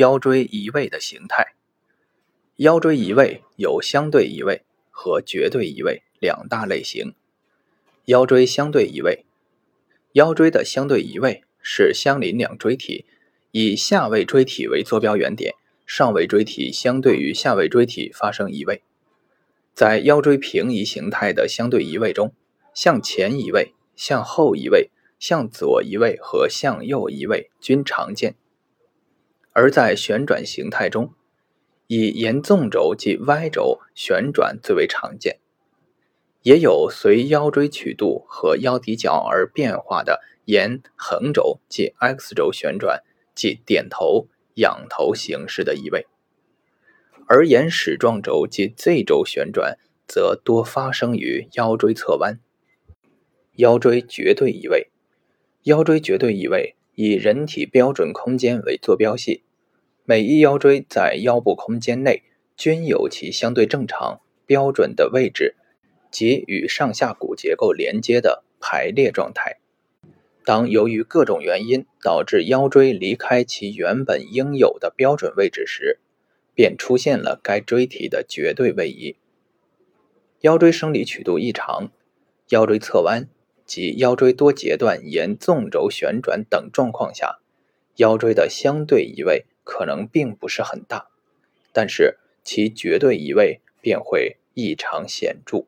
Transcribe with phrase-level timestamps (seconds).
[0.00, 1.48] 腰椎移位的形态。
[2.56, 7.12] 腰椎移位有相对移位和绝对移位两大类型。
[8.06, 9.26] 腰椎相对移位，
[10.12, 13.04] 腰椎的相对移位是相邻两椎体
[13.50, 15.54] 以下位椎体为坐标原点，
[15.84, 18.82] 上位椎体相对于下位椎体发生移位。
[19.74, 22.32] 在腰椎平移形态的相对移位中，
[22.72, 24.88] 向前移位、向后移位。
[25.18, 28.36] 向左移位和向右移位均常见，
[29.60, 31.12] 而在旋转形态中，
[31.86, 35.38] 以沿纵轴及 Y 轴旋转最为常见，
[36.40, 43.02] 也有随腰椎曲度和腰底角而变化的沿横轴及 X 轴旋转，
[43.34, 46.06] 即点头、仰头形式的移位，
[47.28, 49.76] 而沿矢状轴及 Z 轴旋转
[50.08, 52.40] 则多发生于腰椎侧弯。
[53.56, 54.88] 腰椎绝对移位。
[55.64, 59.44] 腰椎绝对移位以人体标准空间为坐标系，
[60.04, 62.22] 每一腰椎在腰部空间内
[62.56, 65.56] 均有其相对正常标准的位置
[66.10, 69.58] 及与上下骨结构连接的排列状态。
[70.44, 76.00] 当由于各种原因导致腰椎离开其原本应有的标准位置时，
[76.54, 79.16] 便出现了该椎体的绝对位移。
[80.40, 81.90] 腰椎生理曲度异常，
[82.48, 83.28] 腰椎侧弯。
[83.66, 87.38] 及腰椎多节段沿纵轴旋转等状况下，
[87.98, 91.08] 腰椎的相对移位可能并不是很大，
[91.72, 95.66] 但是其绝对移位便会异常显著。